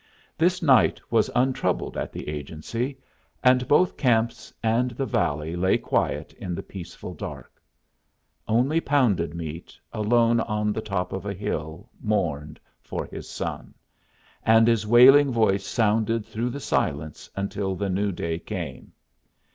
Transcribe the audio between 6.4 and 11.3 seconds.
the peaceful dark. Only Pounded Meat, alone on the top of